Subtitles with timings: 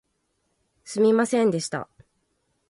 [0.83, 1.87] すみませんでした